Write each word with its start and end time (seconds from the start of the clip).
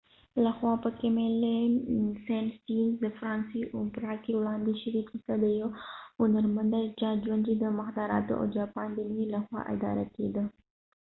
د 0.43 0.45
camille 0.99 1.59
saint 2.25 2.49
saens 2.63 2.93
لخوا 3.03 3.11
په 3.15 3.17
فرانسوي 3.17 3.63
اوپرا 3.77 4.13
کې 4.23 4.31
وړاندې 4.39 4.73
شوې 4.81 5.01
قصه 5.09 5.33
د 5.39 5.45
یو 5.59 5.69
هنرمند 6.19 6.69
ده 6.73 6.79
د 6.83 6.87
چا 6.99 7.09
ژوند 7.23 7.43
چې 7.47 7.53
د 7.63 7.65
مخدراتو 7.79 8.33
او 8.39 8.45
جاپان 8.57 8.87
د 8.93 8.99
مینې 9.07 9.27
لخوا 9.35 9.61
اداره 9.73 10.05
کیده 10.15 10.43